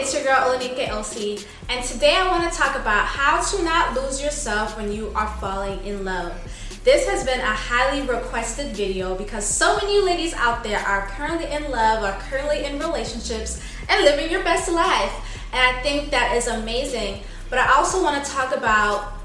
[0.00, 3.94] It's your girl Olanike Elsie, and today I want to talk about how to not
[3.94, 6.32] lose yourself when you are falling in love.
[6.84, 11.50] This has been a highly requested video because so many ladies out there are currently
[11.50, 15.12] in love, are currently in relationships, and living your best life.
[15.52, 17.24] And I think that is amazing.
[17.50, 19.17] But I also want to talk about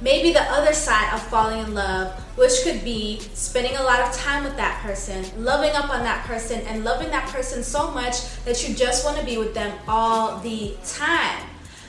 [0.00, 4.12] maybe the other side of falling in love, which could be spending a lot of
[4.14, 8.22] time with that person, loving up on that person, and loving that person so much
[8.44, 11.44] that you just want to be with them all the time.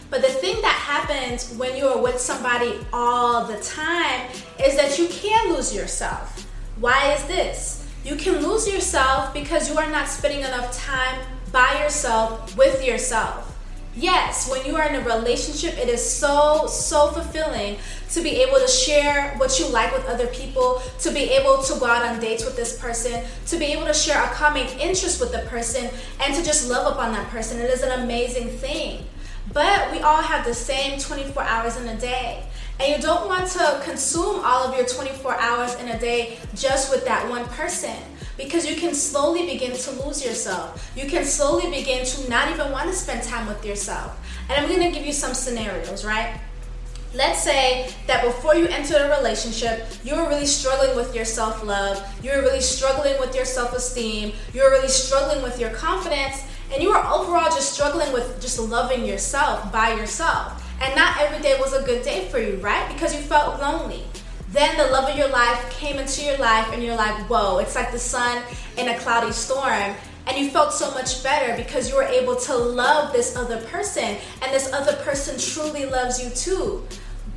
[0.09, 4.29] But the thing that happens when you are with somebody all the time
[4.63, 6.45] is that you can lose yourself.
[6.79, 7.87] Why is this?
[8.03, 11.21] You can lose yourself because you are not spending enough time
[11.51, 13.50] by yourself with yourself.
[13.95, 17.75] Yes, when you are in a relationship, it is so, so fulfilling
[18.11, 21.77] to be able to share what you like with other people, to be able to
[21.77, 25.19] go out on dates with this person, to be able to share a common interest
[25.19, 25.89] with the person,
[26.21, 27.59] and to just love upon that person.
[27.59, 29.03] It is an amazing thing.
[29.51, 32.43] But we all have the same 24 hours in a day.
[32.79, 36.91] And you don't want to consume all of your 24 hours in a day just
[36.91, 37.95] with that one person
[38.41, 40.91] because you can slowly begin to lose yourself.
[40.95, 44.17] You can slowly begin to not even want to spend time with yourself.
[44.49, 46.39] And I'm going to give you some scenarios, right?
[47.13, 51.63] Let's say that before you entered a relationship, you were really struggling with your self
[51.63, 55.71] love, you were really struggling with your self esteem, you were really struggling with your
[55.71, 60.65] confidence, and you were overall just struggling with just loving yourself by yourself.
[60.81, 62.91] And not every day was a good day for you, right?
[62.91, 64.03] Because you felt lonely.
[64.51, 67.75] Then the love of your life came into your life, and you're like, whoa, it's
[67.75, 68.43] like the sun
[68.77, 69.95] in a cloudy storm.
[70.27, 74.17] And you felt so much better because you were able to love this other person,
[74.41, 76.85] and this other person truly loves you too.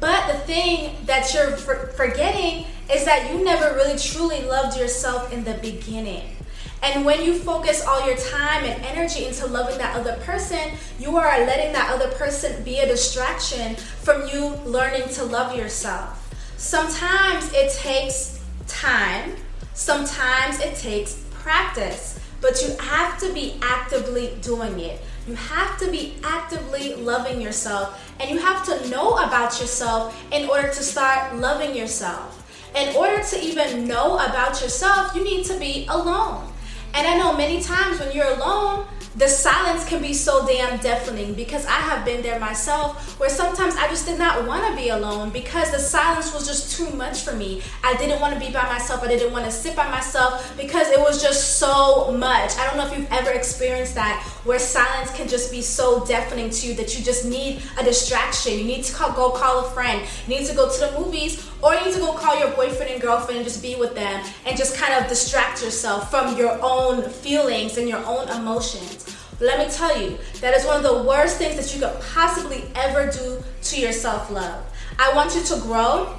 [0.00, 5.44] But the thing that you're forgetting is that you never really truly loved yourself in
[5.44, 6.36] the beginning.
[6.82, 11.16] And when you focus all your time and energy into loving that other person, you
[11.16, 16.23] are letting that other person be a distraction from you learning to love yourself.
[16.56, 19.36] Sometimes it takes time,
[19.74, 25.00] sometimes it takes practice, but you have to be actively doing it.
[25.26, 30.48] You have to be actively loving yourself and you have to know about yourself in
[30.48, 32.40] order to start loving yourself.
[32.76, 36.52] In order to even know about yourself, you need to be alone.
[36.92, 38.86] And I know many times when you're alone,
[39.16, 43.76] the silence can be so damn deafening because I have been there myself where sometimes
[43.76, 47.22] I just did not want to be alone because the silence was just too much
[47.22, 47.62] for me.
[47.84, 49.04] I didn't want to be by myself.
[49.04, 52.56] I didn't want to sit by myself because it was just so much.
[52.58, 56.50] I don't know if you've ever experienced that where silence can just be so deafening
[56.50, 58.58] to you that you just need a distraction.
[58.58, 60.02] You need to call, go call a friend.
[60.26, 62.90] You need to go to the movies or you need to go call your boyfriend
[62.90, 66.58] and girlfriend and just be with them and just kind of distract yourself from your
[66.62, 69.03] own feelings and your own emotions.
[69.40, 72.64] Let me tell you, that is one of the worst things that you could possibly
[72.74, 74.64] ever do to your self love.
[74.98, 76.14] I want you to grow.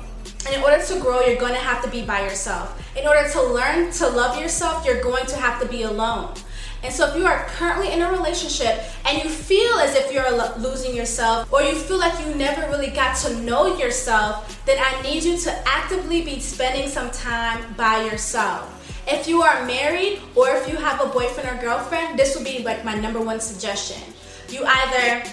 [0.45, 2.79] And in order to grow, you're going to have to be by yourself.
[2.97, 6.35] In order to learn to love yourself, you're going to have to be alone.
[6.83, 10.29] And so if you are currently in a relationship and you feel as if you're
[10.59, 15.01] losing yourself or you feel like you never really got to know yourself, then I
[15.01, 18.75] need you to actively be spending some time by yourself.
[19.07, 22.63] If you are married or if you have a boyfriend or girlfriend, this would be
[22.63, 24.01] like my number one suggestion.
[24.49, 25.23] You either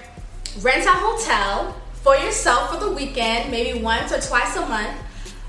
[0.60, 4.98] rent a hotel for yourself for the weekend, maybe once or twice a month,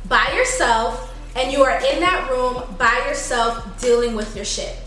[0.07, 4.77] by yourself, and you are in that room by yourself dealing with your shit.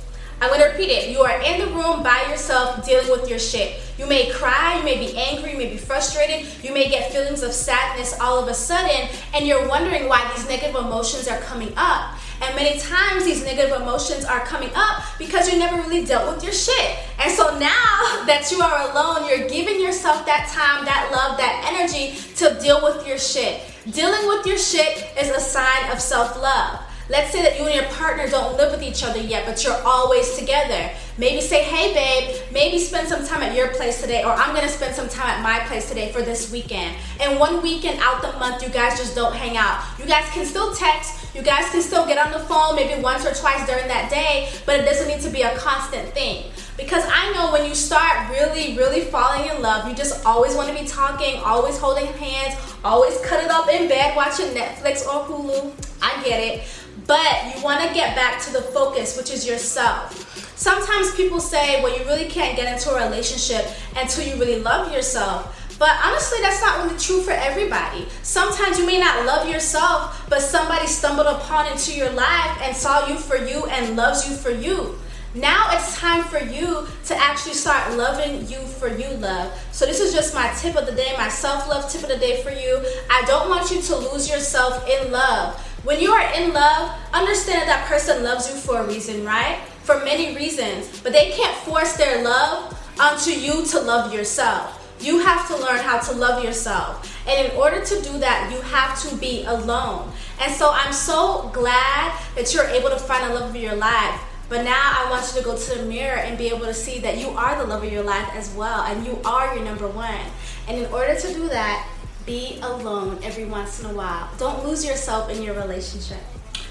[0.41, 1.11] I'm gonna repeat it.
[1.11, 3.81] You are in the room by yourself dealing with your shit.
[3.99, 7.43] You may cry, you may be angry, you may be frustrated, you may get feelings
[7.43, 11.73] of sadness all of a sudden, and you're wondering why these negative emotions are coming
[11.77, 12.15] up.
[12.43, 16.45] And many times these negative emotions are coming up because you never really dealt with
[16.45, 16.99] your shit.
[17.19, 21.65] And so now that you are alone, you're giving yourself that time, that love, that
[21.73, 23.63] energy to deal with your shit.
[23.91, 26.86] Dealing with your shit is a sign of self love.
[27.09, 29.81] Let's say that you and your partner don't live with each other yet, but you're
[29.85, 30.91] always together.
[31.19, 34.69] Maybe say, hey, babe, maybe spend some time at your place today, or I'm gonna
[34.69, 36.97] spend some time at my place today for this weekend.
[37.21, 39.85] And one weekend out the month, you guys just don't hang out.
[40.01, 43.25] You guys can still text, you guys can still get on the phone maybe once
[43.25, 46.51] or twice during that day, but it doesn't need to be a constant thing.
[46.77, 50.69] Because I know when you start really, really falling in love, you just always want
[50.69, 55.25] to be talking, always holding hands, always cut it up in bed watching Netflix or
[55.25, 55.73] Hulu.
[56.03, 56.69] I get it.
[57.07, 60.13] But you want to get back to the focus, which is yourself.
[60.57, 63.67] Sometimes people say, well, you really can't get into a relationship
[63.97, 65.53] until you really love yourself.
[65.79, 68.09] But honestly, that's not really true for everybody.
[68.23, 73.07] Sometimes you may not love yourself, but somebody stumbled upon into your life and saw
[73.07, 74.99] you for you and loves you for you.
[75.35, 79.53] Now it's time for you to actually start loving you for you, love.
[79.71, 82.17] So, this is just my tip of the day, my self love tip of the
[82.17, 82.83] day for you.
[83.11, 85.63] I don't want you to lose yourself in love.
[85.87, 89.61] When you are in love, understand that that person loves you for a reason, right?
[89.85, 91.01] For many reasons.
[91.01, 94.83] But they can't force their love onto you to love yourself.
[95.01, 97.17] You have to learn how to love yourself.
[97.29, 100.11] And in order to do that, you have to be alone.
[100.41, 104.21] And so I'm so glad that you're able to find the love of your life.
[104.49, 106.99] But now I want you to go to the mirror and be able to see
[106.99, 109.87] that you are the love of your life as well, and you are your number
[109.87, 110.21] one.
[110.67, 111.89] And in order to do that,
[112.27, 114.29] be alone every once in a while.
[114.37, 116.19] Don't lose yourself in your relationship.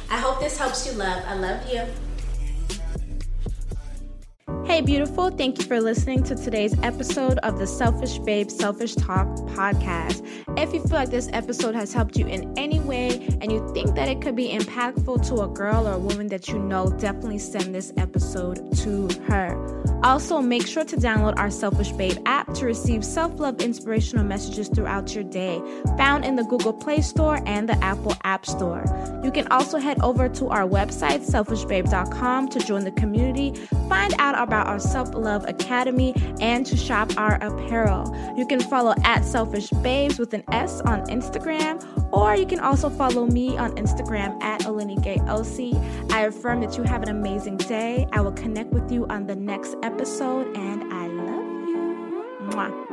[0.09, 1.23] I hope this helps you, love.
[1.25, 1.81] I love you.
[4.65, 5.29] Hey, beautiful.
[5.29, 10.27] Thank you for listening to today's episode of the Selfish Babe Selfish Talk podcast.
[10.57, 13.95] If you feel like this episode has helped you in any way and you think
[13.95, 17.37] that it could be impactful to a girl or a woman that you know, definitely
[17.37, 19.64] send this episode to her.
[20.03, 24.67] Also, make sure to download our Selfish Babe app to receive self love inspirational messages
[24.67, 25.61] throughout your day,
[25.97, 28.83] found in the Google Play Store and the Apple App Store.
[29.23, 33.53] You can also head over to our website, selfishbabe.com, to join the community,
[33.89, 38.15] find out about our Self Love Academy, and to shop our apparel.
[38.37, 41.81] You can follow at Selfish Babes with an S on Instagram,
[42.15, 46.11] or you can also follow me on Instagram at OlanikeOC.
[46.11, 48.07] I affirm that you have an amazing day.
[48.13, 52.25] I will connect with you on the next episode, and I love you.
[52.49, 52.84] Mwah.